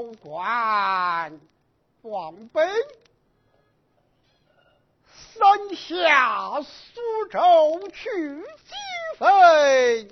[0.00, 1.38] 高官
[2.00, 2.62] 往北，
[5.34, 8.72] 三下苏州去击
[9.18, 10.08] 飞，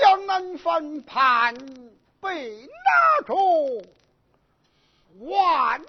[0.00, 1.54] 江南翻盘
[2.20, 3.84] 被拿住
[5.20, 5.80] 万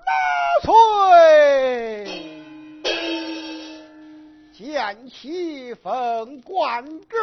[0.62, 2.44] 岁，
[4.54, 7.18] 见其封官职。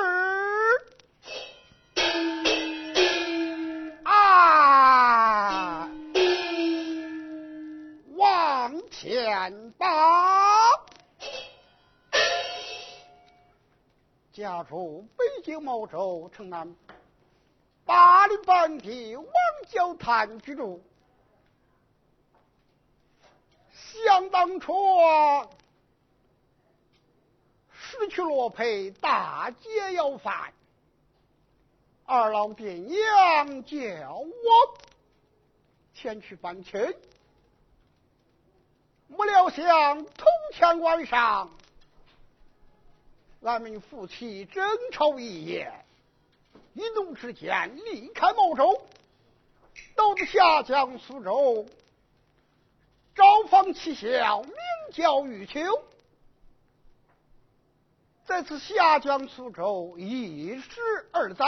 [9.45, 9.87] 前报，
[14.33, 16.75] 家住北京某州城南
[17.84, 19.27] 八里半地王
[19.69, 20.83] 角滩居住。
[23.70, 24.72] 想当初，
[27.71, 30.54] 失去罗佩，大街要饭。
[32.06, 33.77] 二老爹娘叫
[34.21, 34.78] 我
[35.93, 36.81] 前去办亲，
[39.16, 41.48] 不料想头天晚上，
[43.42, 45.72] 俺们夫妻争吵一夜，
[46.72, 48.84] 一怒之间离开毛州，
[49.94, 51.64] 到了下江苏州，
[53.14, 54.53] 招访妻小，名
[54.92, 55.60] 叫玉秋，
[58.24, 61.47] 在此下江苏州一时二载。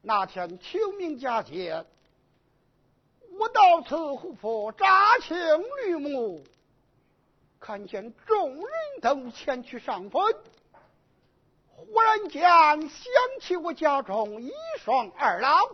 [0.00, 1.84] 那天清明佳节，
[3.38, 5.36] 我到此湖泊扎青
[5.84, 6.44] 绿木，
[7.58, 8.66] 看见众人
[9.02, 10.22] 都前去上坟，
[11.66, 12.90] 忽然间想
[13.40, 15.68] 起我家中一双二老，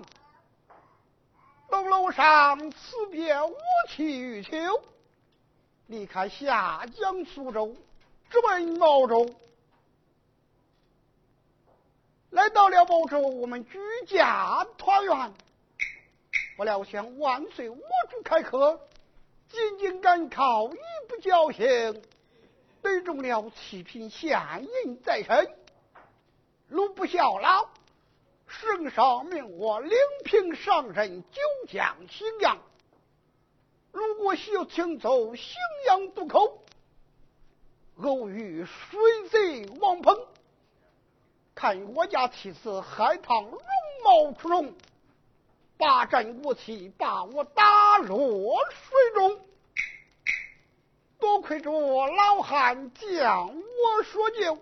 [1.69, 3.55] 楼楼上辞别我
[3.89, 4.57] 妻玉秋，
[5.87, 7.77] 离开下江苏州，
[8.31, 9.29] 直奔毛州。
[12.31, 15.33] 来到了某州，我们举家团圆。
[16.61, 17.79] 不料想万岁我
[18.11, 18.79] 主开课，
[19.49, 20.77] 仅仅赶考一
[21.09, 22.03] 不侥幸，
[22.83, 24.39] 得中了七品县
[24.85, 25.57] 印在身。
[26.69, 27.71] 如不效劳，
[28.47, 29.91] 圣上命我领
[30.27, 32.59] 平上任九江荥阳。
[33.91, 35.55] 如果休请走荥
[35.87, 36.63] 阳渡口，
[38.03, 39.01] 偶遇水
[39.31, 40.15] 贼王鹏。
[41.55, 43.59] 看我家妻子海棠容
[44.05, 44.75] 貌出众，
[45.81, 49.41] 霸占武器，把我打落水中。
[51.19, 51.73] 多亏着
[52.07, 54.59] 老汉将我说救，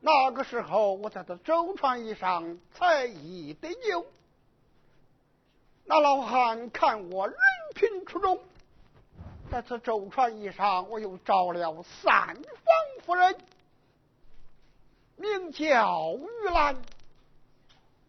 [0.00, 4.06] 那个时候我在这舟船以上才一得救。
[5.84, 7.36] 那老汉看我人
[7.74, 8.40] 品出众，
[9.50, 12.44] 在此舟船以上，我又招了三房
[13.04, 13.36] 夫人。
[15.16, 16.76] 名叫玉兰，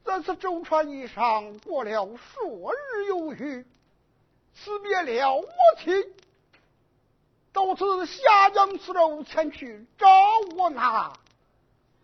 [0.06, 3.66] 这次舟船一上过了数日有余，
[4.56, 5.46] 辞别了我
[5.80, 5.92] 妻，
[7.54, 10.08] 到此下江苏州前去找
[10.56, 11.14] 我那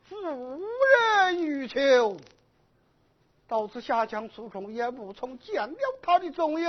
[0.03, 2.17] 夫人玉秋。
[3.47, 6.67] 到此下江苏州也不曾见了他的踪影，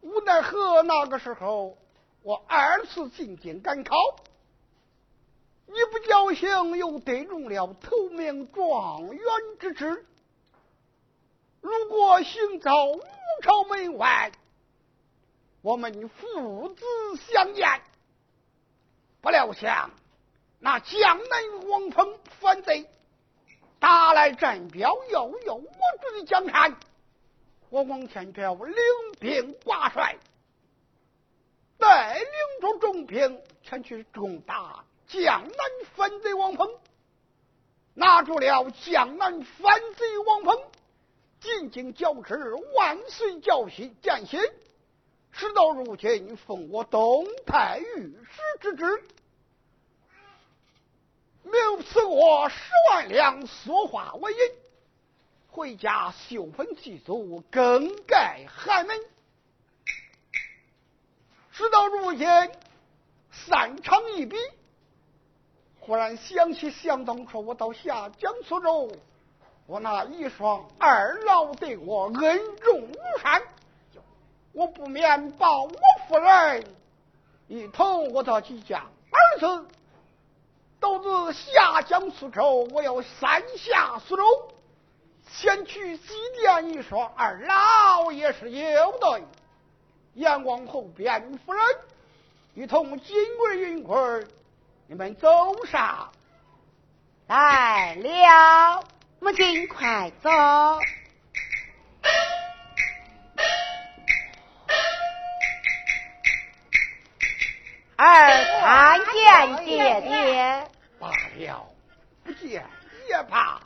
[0.00, 1.76] 无奈何那个时候
[2.22, 3.94] 我二次进京赶考。
[5.66, 9.22] 一不侥幸，又得中了头名状元
[9.58, 10.06] 之职。
[11.60, 13.02] 如果行走武
[13.42, 14.30] 朝门外，
[15.62, 16.84] 我们父子
[17.32, 17.82] 相见。
[19.20, 19.90] 不料想
[20.60, 22.88] 那江南王峰反贼
[23.80, 26.76] 打来战表，要要我主的江山。
[27.68, 28.74] 我王天彪领
[29.18, 30.16] 兵挂帅，
[31.76, 32.26] 带领
[32.60, 34.84] 着重兵前去攻打。
[35.08, 35.54] 江南
[35.94, 36.68] 反贼王鹏
[37.94, 40.60] 拿住了江南反贼王鹏，
[41.40, 42.36] 进京交旨，
[42.74, 44.40] 万岁教习践行。
[45.30, 49.04] 事到如今，封我东太御史之职，
[51.42, 51.52] 命
[51.84, 52.56] 赐我十
[52.90, 54.38] 万两塑化为银，
[55.48, 58.98] 回家修坟祭祖，更盖寒门。
[61.52, 62.26] 事到如今，
[63.30, 64.36] 三长一笔，
[65.86, 68.90] 忽然想起想当初我到下江苏州。
[69.68, 73.40] 我那一双二老对我恩重如山，
[74.52, 75.70] 我不免把我
[76.08, 76.64] 夫人
[77.46, 79.66] 一同我到几家儿子，
[80.80, 84.24] 都自下江苏州，我要三下苏州，
[85.28, 89.20] 先去祭奠一双二老也是有的。
[90.14, 91.62] 阎王后边夫人
[92.54, 93.96] 一同金贵银贵，
[94.88, 96.12] 你们走上
[97.26, 98.84] 来了。
[99.18, 100.30] 母亲，快走！
[107.96, 110.68] 儿参见爹爹。
[111.00, 111.66] 罢了，
[112.22, 112.64] 不见
[113.08, 113.60] 也罢。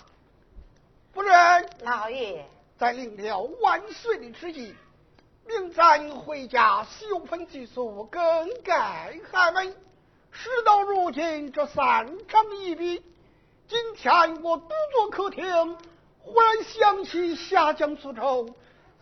[1.13, 2.47] 夫人，老爷，
[2.79, 4.75] 在领了万岁的旨意，
[5.47, 9.77] 明咱回家修坟祭祖，更改寒门。
[10.33, 13.03] 事到如今，这三长一笔。
[13.69, 15.77] 今天我独坐客厅，
[16.19, 18.49] 忽然想起下江苏州，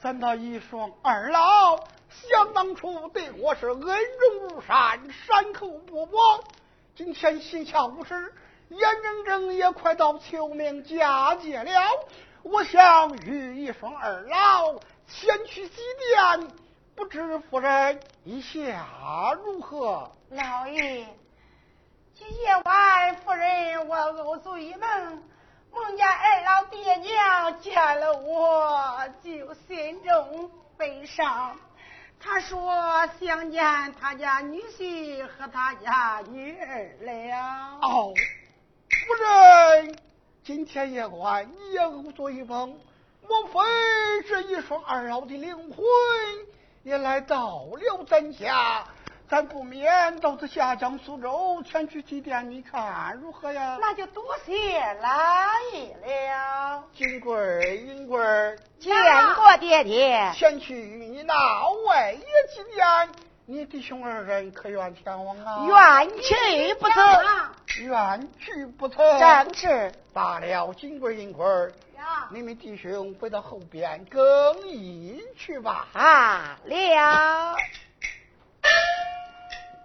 [0.00, 1.76] 咱那一双二老，
[2.10, 6.42] 想当初对我是恩重如山，山口不薄。
[6.96, 8.34] 今天心下无事，
[8.70, 11.70] 眼睁睁也快到秋明佳节了，
[12.42, 14.74] 我想与一双二老
[15.06, 15.80] 前去祭
[16.16, 16.48] 奠，
[16.98, 18.84] 不知夫人意下
[19.44, 20.10] 如何？
[20.30, 21.06] 老爷。
[22.12, 25.22] 今夜晚，夫人我偶做一梦，
[25.70, 31.56] 梦见二老爹娘见了我，就心中悲伤。
[32.18, 33.62] 他说想见
[34.00, 37.78] 他家女婿和他家女儿了。
[37.80, 38.12] 哦，
[38.90, 39.96] 夫人，
[40.42, 42.76] 今天夜晚你也偶做一梦，
[43.22, 43.60] 莫非
[44.28, 45.84] 这一双二老的灵魂
[46.82, 48.84] 也来到了咱家？
[49.30, 53.76] 咱不免到这下江苏州前去祭奠，你看如何呀？
[53.78, 55.10] 那就多谢老
[55.74, 56.82] 爷了。
[56.94, 58.90] 金贵儿、银贵儿，见
[59.34, 60.32] 过爹爹。
[60.34, 61.34] 前去与你那
[61.86, 63.08] 外爷祭奠，
[63.44, 65.66] 你弟兄二人可愿前往啊？
[65.66, 66.94] 愿去不走。
[67.80, 68.96] 愿去不走。
[69.18, 69.92] 正是。
[70.14, 71.70] 罢了，金贵儿、银贵儿，
[72.30, 75.88] 你们弟兄回到后边更衣去吧。
[75.94, 77.56] 啊了。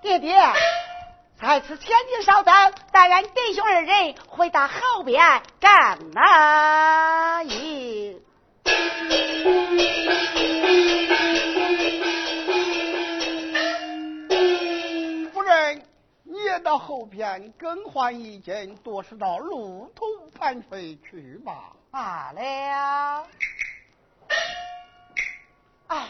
[0.01, 0.35] 爹爹，
[1.39, 2.53] 在此前进稍等，
[2.91, 8.21] 待俺弟兄二人回到后边干哪营。
[15.31, 15.81] 夫人，
[16.23, 20.05] 你也到后边更换一件，多是到路途
[20.37, 21.71] 盘飞去吧。
[21.93, 23.27] 罢了。
[25.85, 26.07] 啊，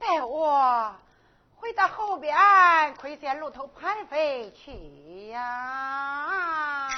[0.00, 0.94] 待我。
[1.56, 2.34] 回到后边，
[2.94, 6.88] 亏见路头盘飞去呀。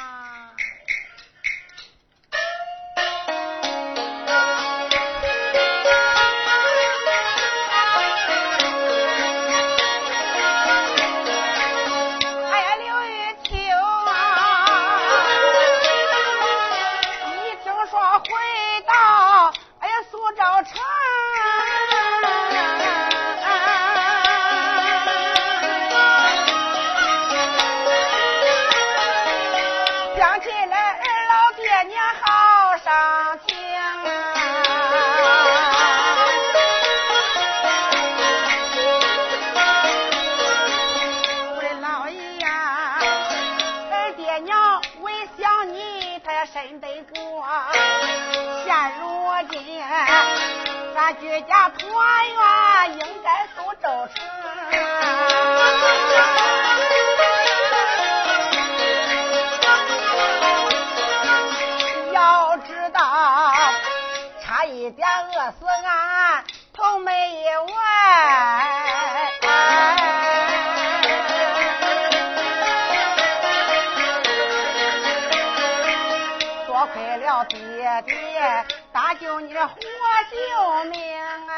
[78.02, 79.70] 爹爹搭救你活。
[80.30, 81.53] 救命啊！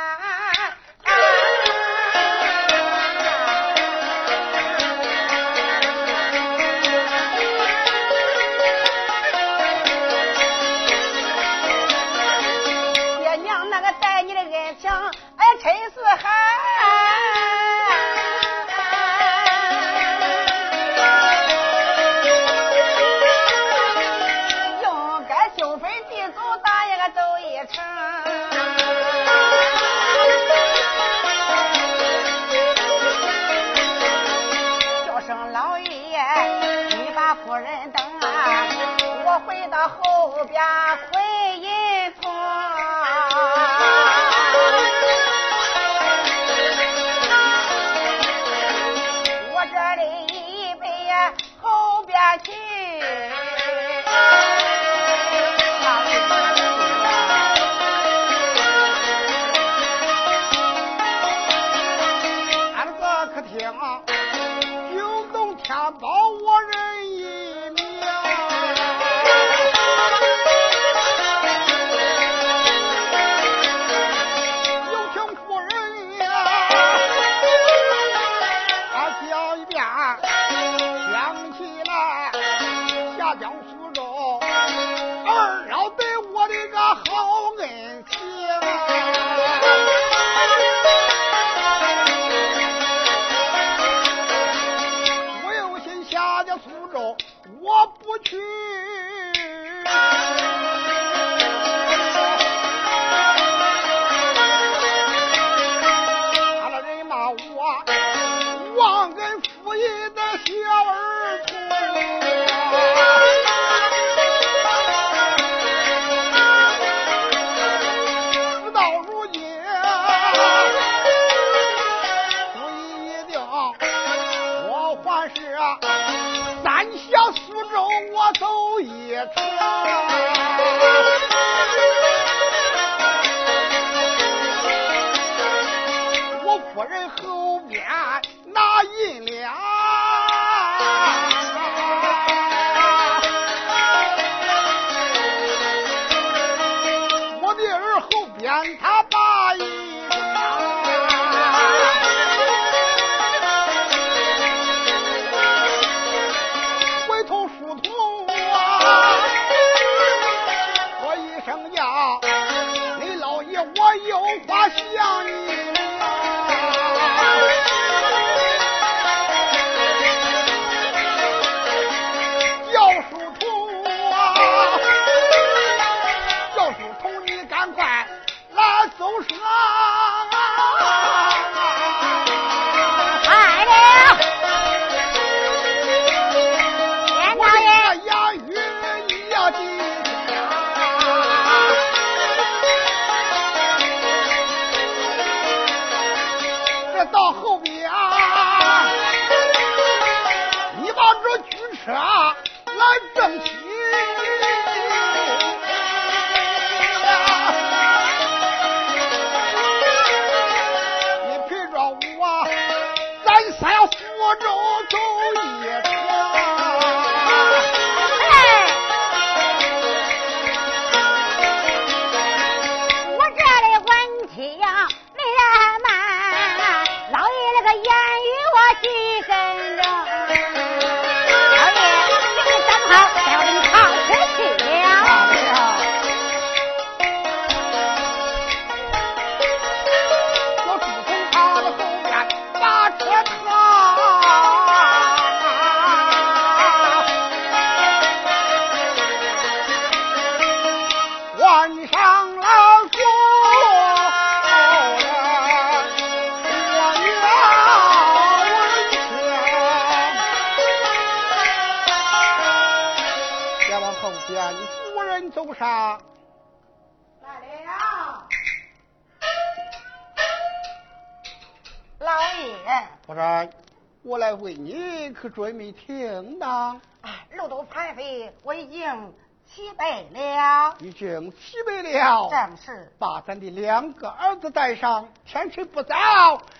[275.29, 276.81] 准没听当？
[277.03, 279.15] 哎，路途太费，我已经
[279.47, 280.77] 齐备了。
[280.81, 282.29] 已经齐备了。
[282.29, 282.93] 正是。
[282.99, 285.95] 把咱的两个儿子带上，天气不早，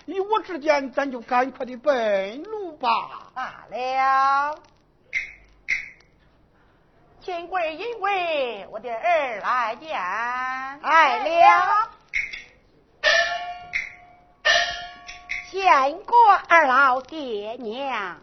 [0.05, 3.31] 你我之见，咱就赶快的奔路吧。
[3.33, 4.57] 罢了。
[7.19, 9.91] 金贵银贵，我的儿来见。
[9.91, 11.89] 来了。
[15.51, 16.15] 见过
[16.47, 18.17] 二老爹娘。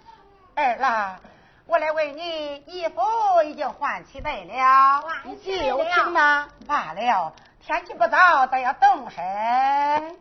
[0.56, 1.18] 二郎，
[1.66, 3.02] 我来为你衣服
[3.44, 6.48] 已经换起来了，你气有情吗？
[6.66, 10.16] 罢了，天气不早，咱要动身。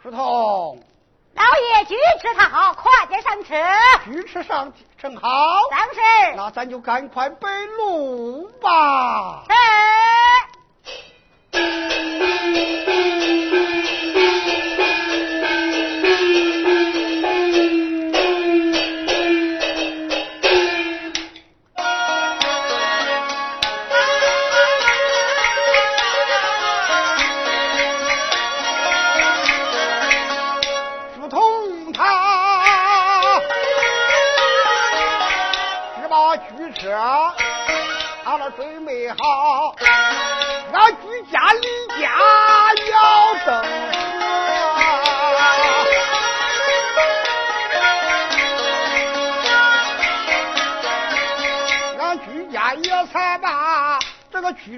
[0.00, 0.78] 石头，
[1.34, 3.54] 老爷举吃他好，快点上车。
[4.04, 5.28] 举吃上正好。
[5.70, 6.00] 当是，
[6.36, 9.44] 那咱就赶快奔路吧。
[9.48, 9.56] 哎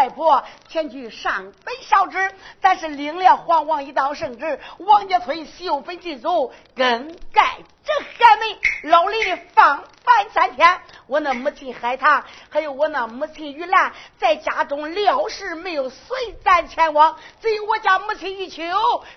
[0.00, 2.32] 外婆前去上坟烧纸，
[2.62, 8.58] 但是领了皇王一道圣旨，王家村修坟祭祖，更改这还没
[8.88, 9.18] 老李
[9.52, 10.80] 放饭三天。
[11.10, 18.62] 我那母亲海棠，还有我那母亲玉兰，在家中料事没有随咱前往，只有我家母亲玉秋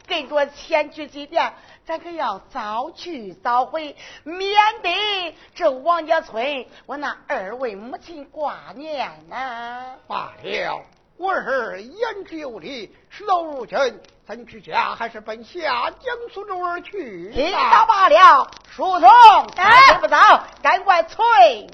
[0.08, 1.52] 跟着前去祭奠。
[1.86, 9.94] 咱可要早去早回，免得这王家村我那二位母亲挂念呐。
[10.08, 10.82] 罢了，
[11.18, 13.78] 我儿言之有理，事到如今，
[14.26, 17.30] 咱居家还是奔下江苏州而去。
[17.34, 19.10] 听到罢了，书童，
[19.58, 21.20] 哎，不早，赶快催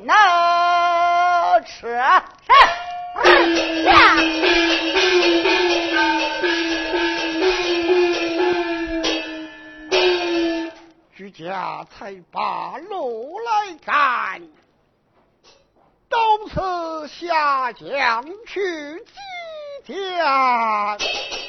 [0.03, 1.85] 那车。
[1.85, 3.83] 是。
[3.83, 4.15] 呀。
[11.15, 14.41] 居家才把路来赶，
[16.09, 16.17] 到
[16.51, 19.05] 此下江去
[19.85, 21.48] 祭奠。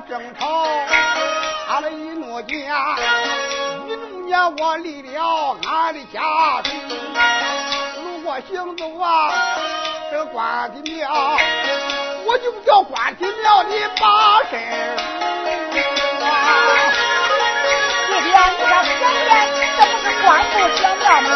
[0.00, 0.66] 争吵，
[1.68, 2.70] 他的一怒间，
[3.86, 6.70] 一怒间我离了俺的家庭，
[8.04, 9.32] 路过行走啊，
[10.10, 11.38] 这个关帝庙。
[12.26, 14.60] 我就叫关帝庙的八神
[16.20, 16.24] 啊！
[18.08, 18.36] 弟弟，你这
[18.84, 19.28] 前面
[19.78, 21.26] 这不是关公小庙吗？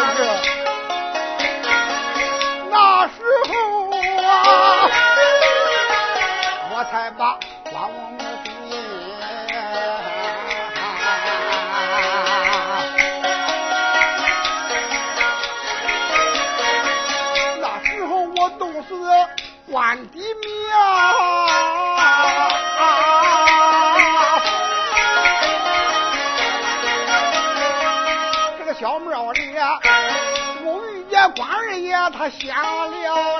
[32.21, 33.39] 他下了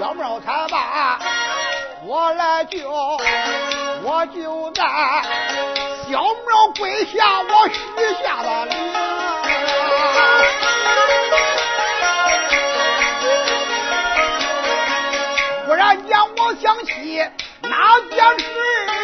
[0.00, 1.18] 小庙才把
[2.02, 2.90] 我来救，
[4.02, 4.82] 我就在
[6.10, 7.74] 小庙跪下，我许
[8.24, 8.72] 下了了。
[15.66, 17.22] 忽然间，我想起
[17.60, 19.01] 那件事。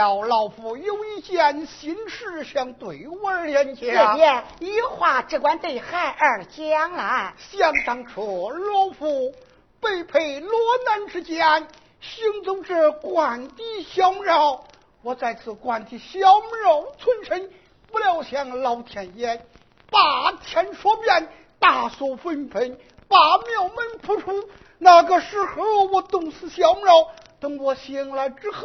[0.00, 4.16] 了，老夫有一件心事想对我儿讲。
[4.16, 7.34] 爹，有话只管对孩儿讲啊。
[7.38, 9.34] 想当初，老夫
[9.78, 11.68] 被配罗南之间，
[12.00, 14.64] 行走至关帝小庙。
[15.02, 17.50] 我在此关帝小庙存身，
[17.92, 19.44] 不料想老天爷
[19.90, 24.48] 八天说变，大锁纷纷，把庙门扑出。
[24.78, 27.06] 那个时候，我冻死小庙。
[27.40, 28.62] 等我醒来之后，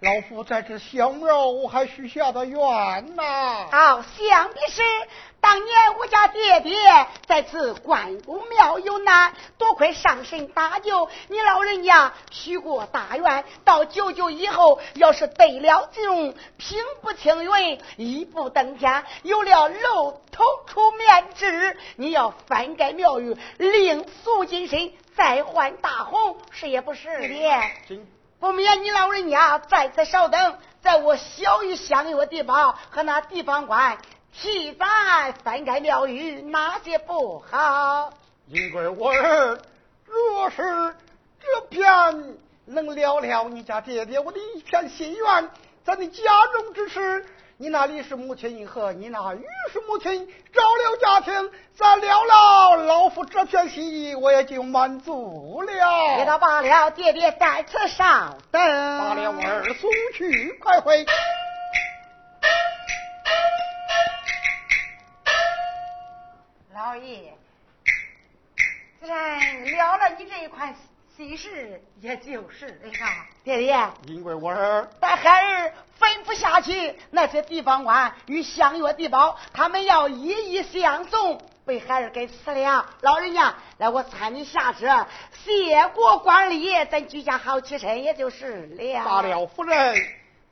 [0.00, 3.66] 老夫在这相庙我还许下的愿呐。
[3.68, 4.80] 好，想必是
[5.40, 6.78] 当年我家爹爹
[7.26, 27.28] 在此关公庙有难，多亏上神搭救，你老人家许过大愿，到九九以后，要是得了这种平步青云，一步登天，有了露头出面之，你要翻盖庙宇，另塑金身，再换大红，是也不是的。
[27.88, 28.06] 真
[28.40, 33.98] 不免你老人家在此稍等，在我小于相约地方和那地方官
[34.32, 38.12] 替咱翻盖庙宇，哪些不好？
[38.46, 39.58] 因为我儿
[40.04, 40.94] 若是
[41.40, 45.50] 这片能了了你家爹爹我的一片心愿，
[45.84, 46.22] 咱的家
[46.52, 47.26] 中之事，
[47.60, 56.24] 你那李氏母亲和你那于氏母亲照料家庭，咱了了老夫这片心意，我也就满足别了。
[56.24, 58.62] 到罢了，爹爹在此稍等。
[58.62, 61.04] 罢了，我儿送去，快回。
[66.72, 67.34] 老爷，
[69.00, 70.72] 自然了了你这一块
[71.18, 72.92] 心事，也就是了。
[73.42, 73.76] 爹爹，
[74.06, 82.86] 因为我儿待孩儿分不下去，那些地方官与相约地保，他们要一一相送，被孩儿给辞了。
[83.00, 85.08] 老人家，来我搀你下车，
[85.44, 89.04] 谢过官礼，咱居家好起身，也就是了。
[89.04, 89.96] 罢了，夫人，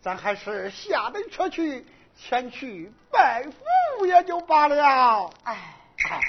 [0.00, 1.87] 咱还是下等车去，
[2.18, 5.31] 前去拜父也就罢了。
[5.44, 5.55] 哎。
[6.11, 6.20] 哎。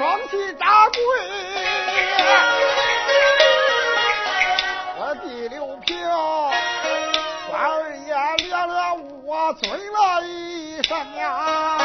[0.00, 0.36] 双膝
[9.60, 11.79] 随了一声呀。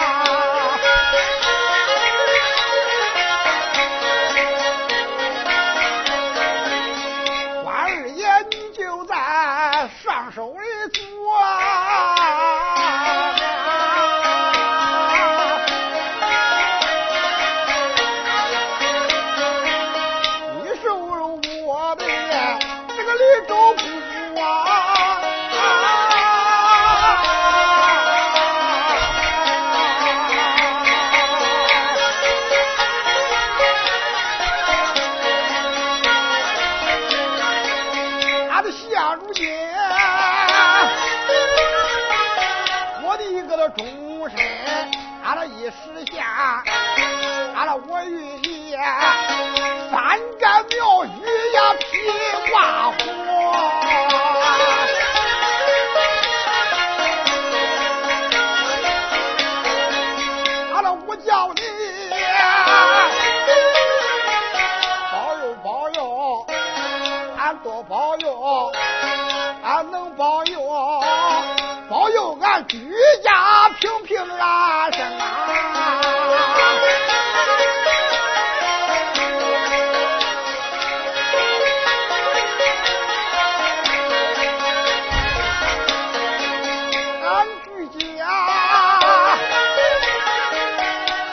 [87.36, 87.86] 安居
[88.18, 88.26] 家，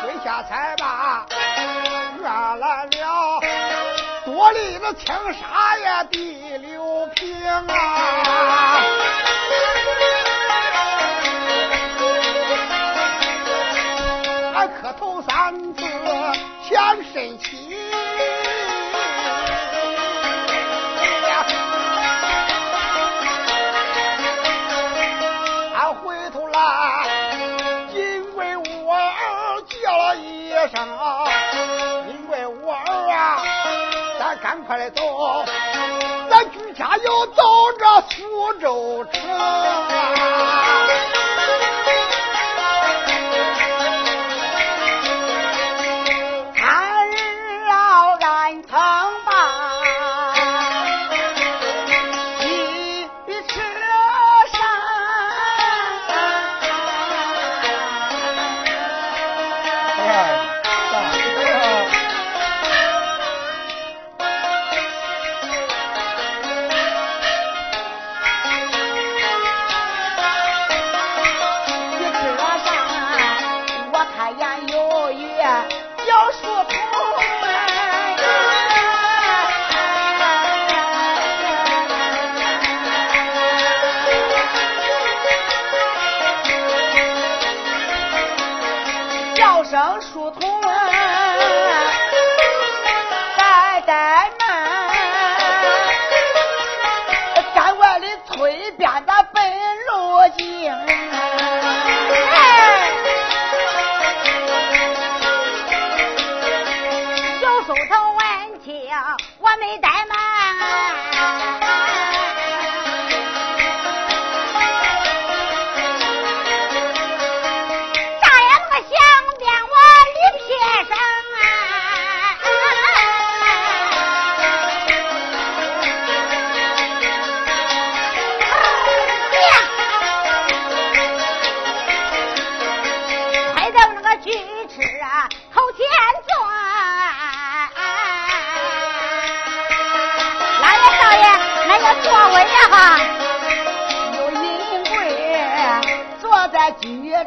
[0.02, 1.24] 水下才把
[2.18, 3.40] 月来了，
[4.24, 7.30] 多立了青山也地六平
[7.68, 7.72] 啊。
[14.54, 15.80] 还磕头三次
[16.68, 16.74] 献
[17.12, 17.51] 深情。
[39.14, 39.91] 啊.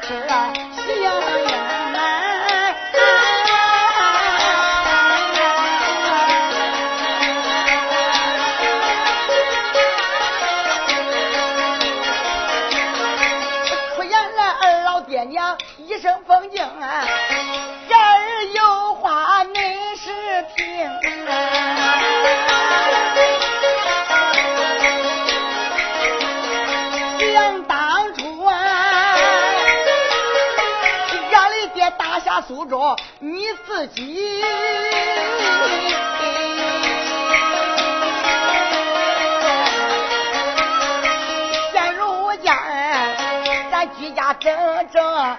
[0.07, 0.64] 时而
[32.69, 34.41] 着你自己。
[41.73, 42.51] 现如今
[43.71, 44.53] 咱居家整
[44.91, 45.37] 整。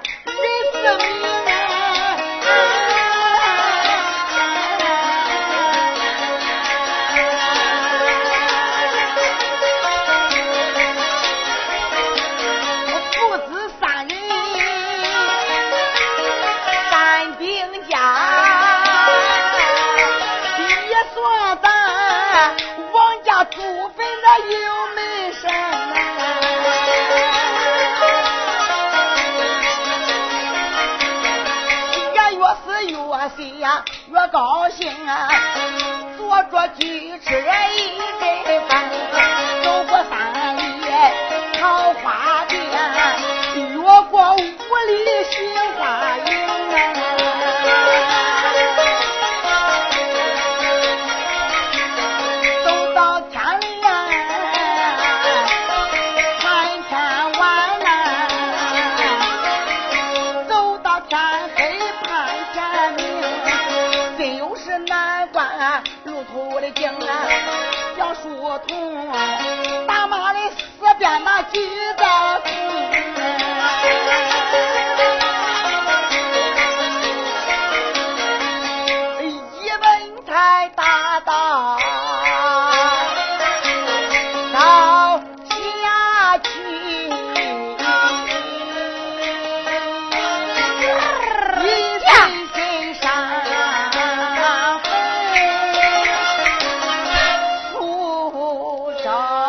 [99.07, 99.46] 上。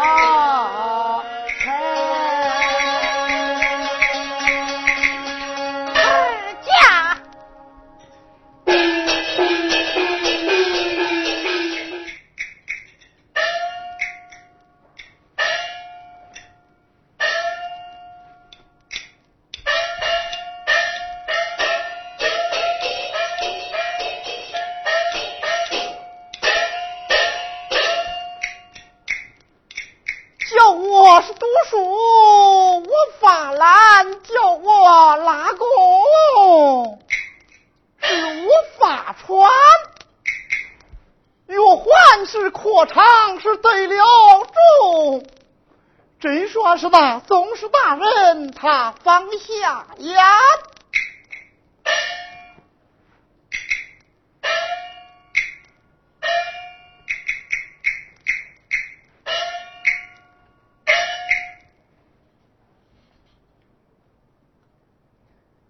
[49.04, 50.24] 放下眼。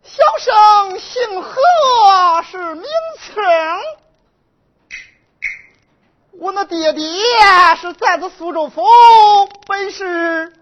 [0.04, 1.62] 小生姓何，
[2.50, 2.84] 是名
[3.20, 3.44] 称。
[6.40, 7.08] 我那爹爹
[7.80, 8.82] 是在这苏州府，
[9.68, 10.54] 本是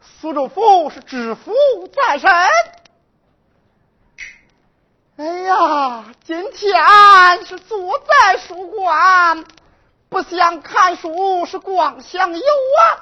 [0.00, 1.52] 苏州府是知府
[1.88, 2.30] 在身。
[5.16, 9.44] 哎呀，今天是坐在书馆，
[10.08, 13.00] 不想看书，是光想游玩。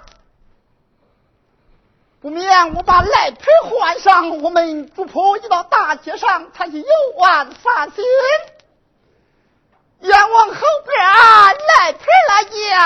[2.21, 8.03] 不免我把赖皮换上，我们主仆一到大街上，才去游玩散心。
[10.01, 12.79] 眼往后边来皮来见，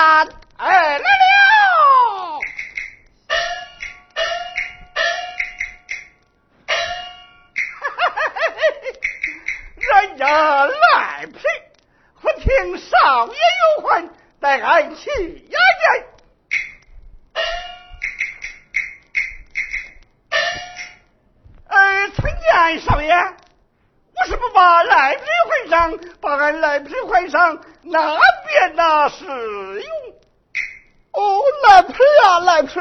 [0.57, 1.05] 哎来了！
[10.03, 11.39] 人家赖皮，
[12.21, 15.09] 我听少爷有魂，待俺去
[26.21, 29.85] 把俺赖皮换上，那边那是用？
[31.11, 31.93] 哦，赖皮
[32.25, 32.79] 啊，赖皮，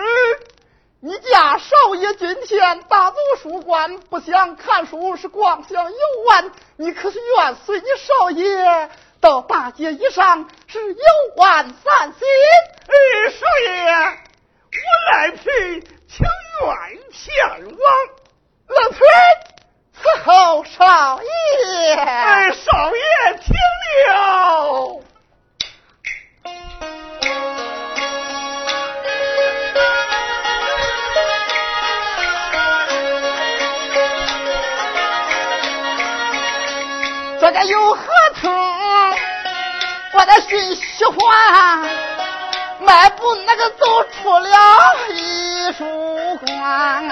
[1.01, 5.99] 你家少爷今天大坐书馆，不想看书，是光想游
[6.29, 6.51] 玩。
[6.77, 11.05] 你可是愿随你少爷到大街一上，是游
[11.37, 12.27] 玩散心？
[12.87, 13.71] 哎，少爷，
[14.73, 15.45] 我赖皮
[16.09, 16.27] 情
[16.63, 17.95] 愿前往。
[18.69, 19.52] 赖皮。
[20.23, 23.03] 伺候少爷，哎，少爷
[23.39, 23.53] 听
[24.07, 25.01] 了。
[37.41, 38.05] 这个有合
[38.41, 38.53] 同，
[40.13, 41.81] 我的心喜欢，
[42.79, 44.49] 迈步那个走出了
[45.11, 47.03] 艺术馆。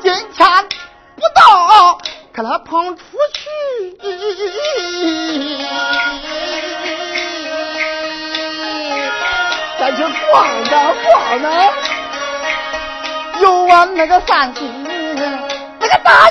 [0.00, 0.48] 今天
[1.16, 1.98] 不到，
[2.32, 3.02] 可他捧出
[3.34, 3.98] 去，
[9.78, 10.70] 咱就逛着
[11.04, 11.44] 逛着，
[13.40, 14.84] 游玩那个三星
[15.78, 16.30] 那个大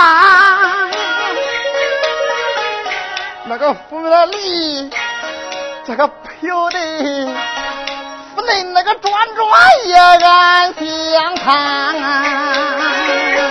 [0.00, 0.88] 啊
[3.44, 4.90] 那个府里，
[5.84, 6.78] 这个飘的
[8.34, 9.46] 府内那个转转
[9.86, 11.94] 也俺相看。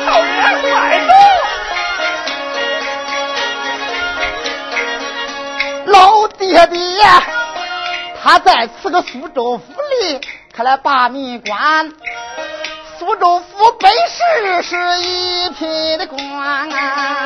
[0.06, 1.12] 少爷快走！
[5.86, 7.04] 老爹爹，
[8.24, 9.64] 他在此个苏州府
[10.02, 10.20] 里
[10.54, 11.92] 开了把民官。
[13.10, 17.26] 苏州府本是是一品的官啊，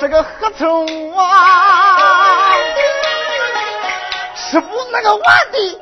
[0.00, 2.54] 这个合同啊，
[4.34, 5.78] 吃不那个碗的，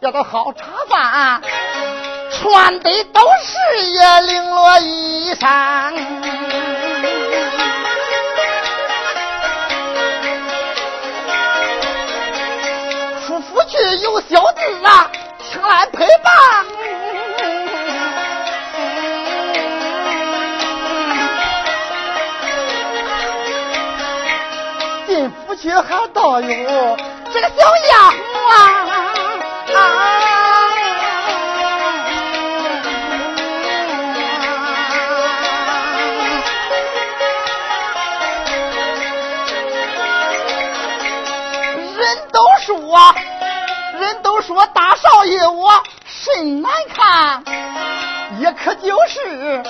[0.00, 1.42] 要到好茶饭，
[2.32, 5.92] 穿的都是也绫罗衣裳。
[14.08, 16.64] 有小弟啊，请来陪伴。
[25.06, 26.96] 进府去还倒有
[27.32, 28.97] 这个小丫鬟
[44.48, 45.70] 说大少爷我
[46.06, 47.44] 甚难看
[48.40, 49.62] 也可就是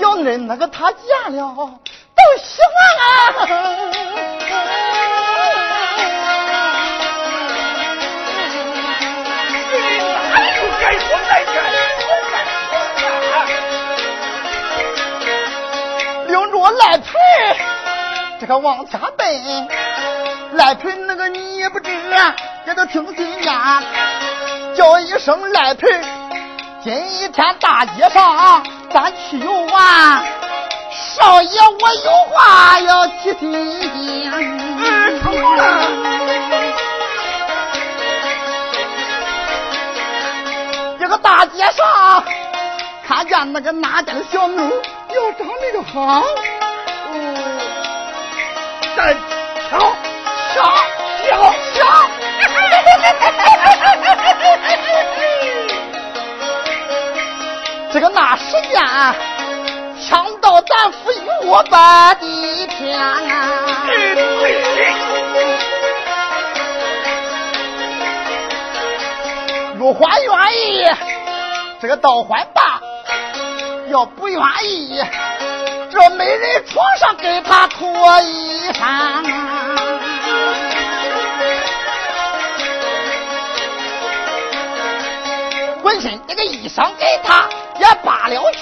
[0.00, 3.48] 小嫩那个他见了都喜欢啊。
[10.80, 11.50] 该说赖皮
[16.28, 17.08] 领着我赖皮
[18.38, 19.68] 这个往家奔
[20.52, 22.36] 赖皮那个你也不知啊
[22.66, 23.52] 也都听进言，
[24.76, 25.86] 叫一声赖皮。
[26.82, 26.92] 今
[27.32, 30.22] 天大街上咱去游玩，
[30.92, 34.30] 少爷我有话要提醒。
[40.98, 42.24] 这个大街上
[43.06, 46.22] 看见那个哪家的小妞，哟，长得个好，
[47.08, 47.14] 哦，
[48.96, 49.14] 咱
[49.68, 49.78] 瞧
[50.54, 50.62] 瞧
[51.28, 51.54] 瞧。
[57.92, 58.80] 这个那时间，
[60.08, 61.26] 抢到咱府玉
[61.70, 63.18] 般的天啊！
[69.76, 70.86] 如果愿意，
[71.80, 72.60] 这个倒还罢；
[73.90, 75.02] 要不愿意，
[75.90, 77.88] 这每人床上给他脱
[78.20, 79.79] 衣裳啊。
[86.62, 87.48] 衣裳给他
[87.78, 88.58] 也罢了去，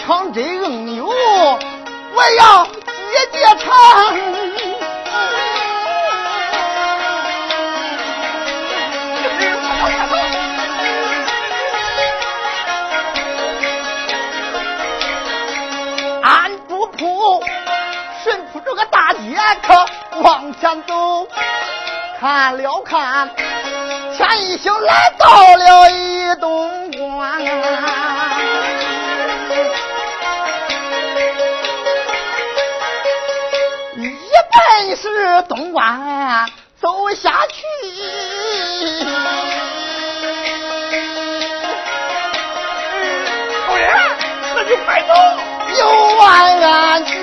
[0.00, 2.70] 抢真硬牛，我要姐
[3.32, 3.68] 姐尝。
[19.56, 19.86] 可
[20.20, 21.26] 往前走，
[22.20, 23.30] 看了看，
[24.16, 27.40] 前一宿来到了一东关。
[33.96, 34.02] 一
[34.50, 36.46] 本是东关
[36.80, 37.64] 走下去，
[43.68, 43.82] 老爷，
[44.54, 45.12] 那就快走。
[45.78, 45.82] 有
[46.16, 47.18] 万元这里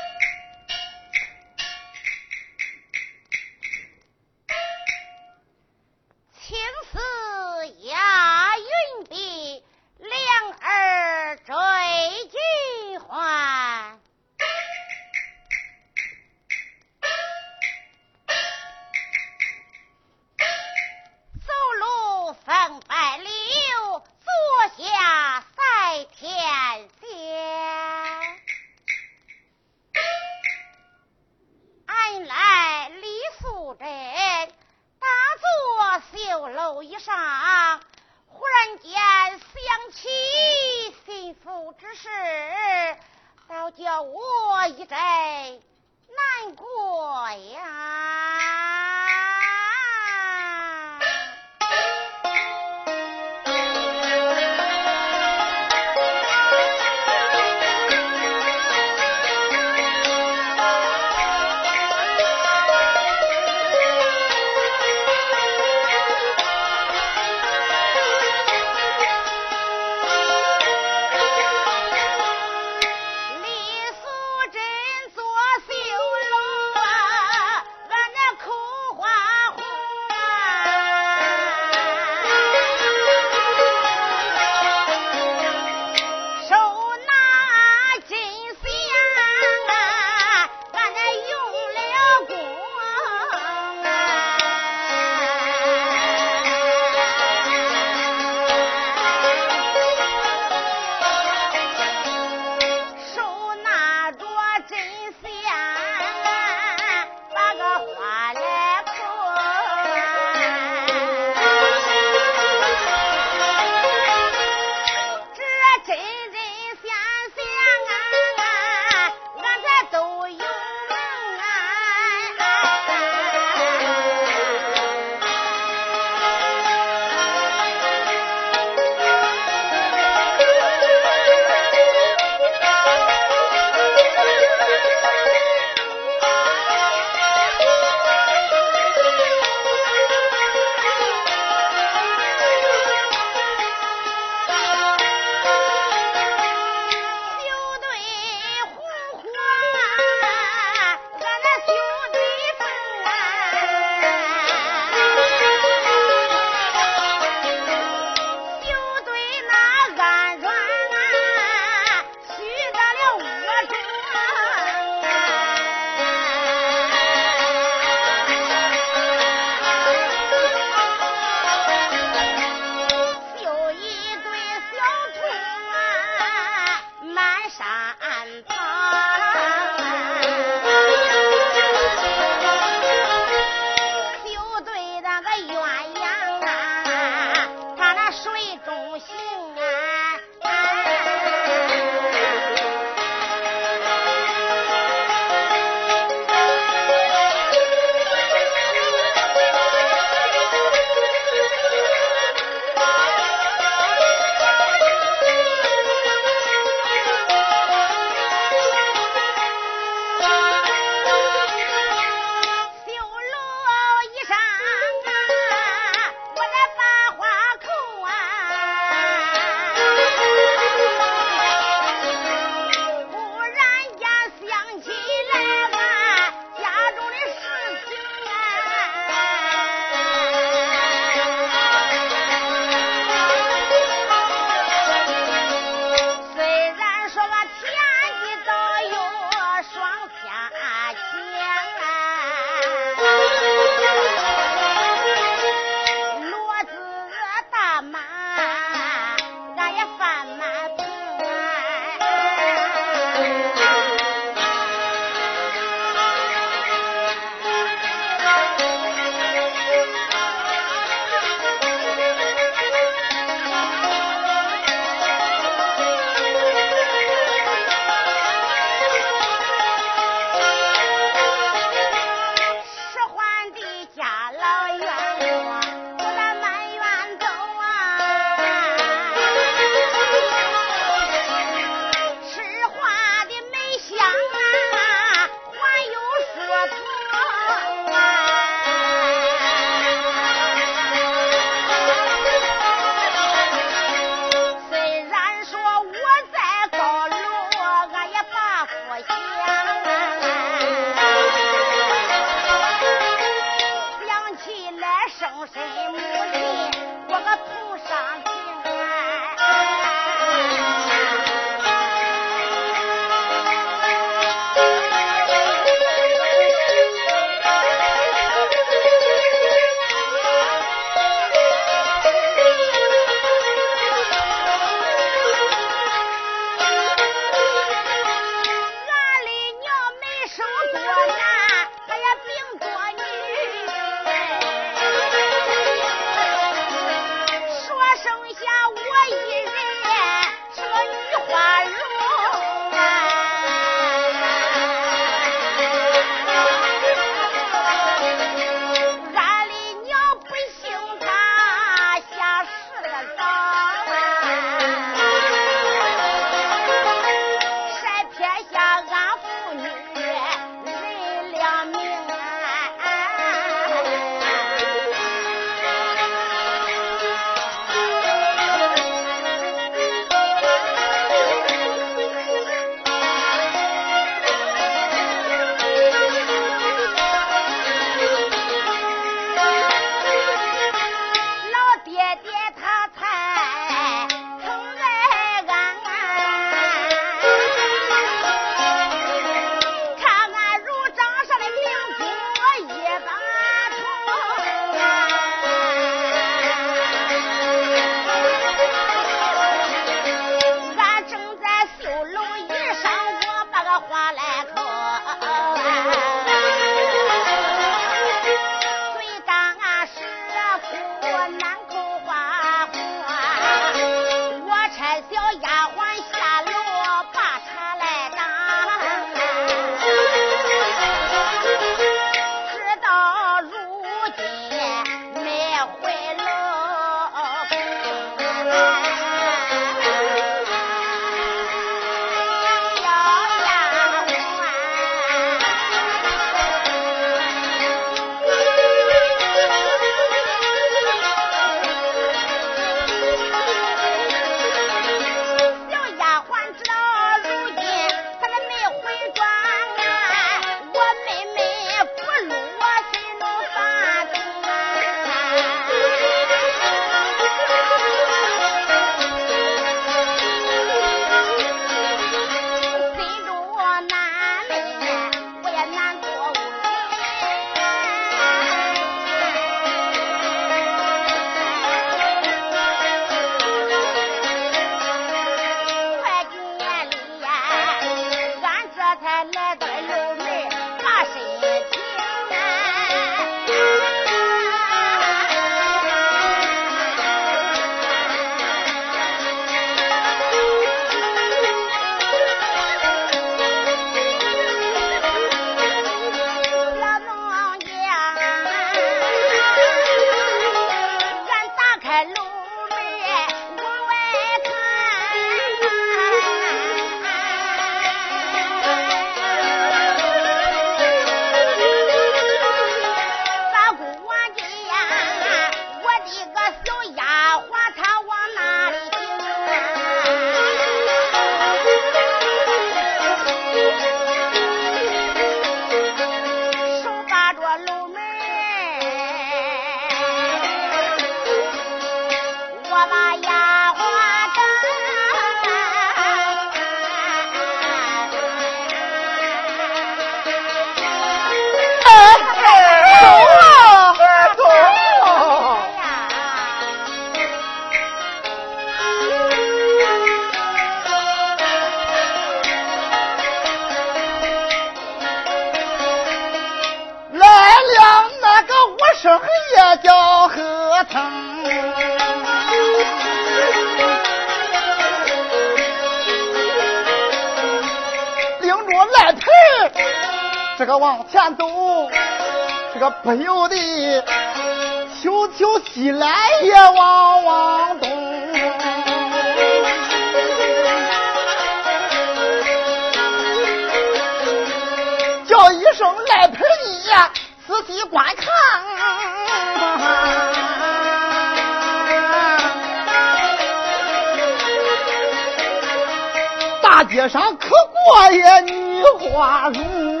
[596.90, 600.00] 街上可过也女花容。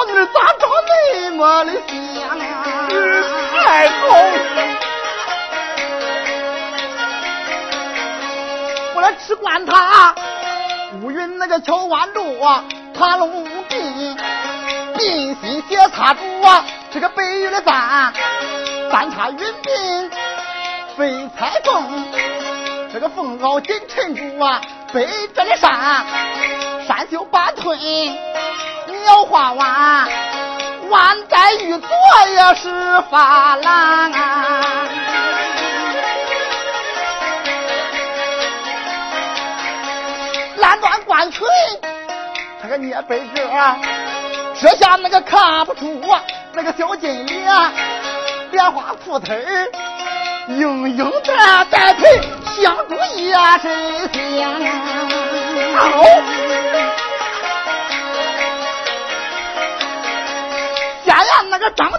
[0.00, 2.38] 小女咋长那么的香？
[3.52, 4.78] 太高兴！
[9.26, 10.14] 只管他
[11.02, 12.64] 乌云那个敲弯住啊，
[12.98, 14.16] 爬龙鬓，
[14.96, 18.12] 鬓心斜插住啊，这个白玉的簪，
[18.90, 20.10] 三插云鬓
[20.96, 22.04] 飞彩凤，
[22.92, 26.06] 这个凤袄金衬住啊，背着的山
[26.86, 27.76] 山袖半褪，
[29.04, 30.08] 鸟花弯，
[30.90, 31.88] 弯在玉左
[32.34, 34.12] 也是发蓝。
[40.60, 41.46] 三段冠裙，
[42.62, 43.42] 他个捏背褶，
[44.60, 46.00] 这下那个看不出
[46.52, 47.72] 那个小金莲，
[48.52, 49.42] 莲花裤腿
[50.48, 52.20] 硬硬的带配
[52.60, 53.32] 香珠也
[53.62, 54.60] 真香。
[54.60, 56.39] 见
[61.60, 61.98] 个长得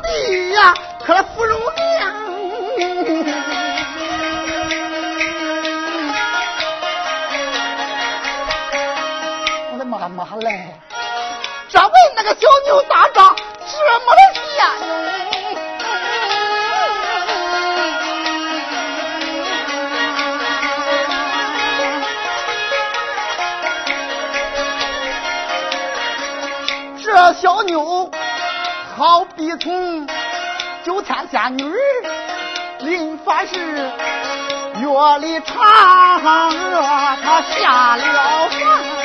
[0.53, 0.73] 呀，
[1.05, 1.71] 可芙蓉娘。
[9.85, 10.73] 妈妈嘞，
[11.69, 14.41] 这位那个小牛大长这么的仙
[27.03, 28.00] 这小妞
[28.97, 30.05] 好比从
[30.83, 31.71] 九天仙女
[32.79, 33.55] 临凡时
[34.75, 35.53] 月里嫦
[36.23, 36.81] 娥，
[37.23, 39.00] 她下了凡。